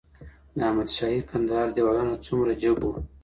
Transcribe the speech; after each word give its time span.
د 0.55 0.57
احمد 0.67 0.89
شاهي 0.97 1.21
کندهار 1.31 1.67
دیوالونه 1.75 2.13
څومره 2.25 2.51
جګ 2.63 2.77
وو؟ 2.83 2.93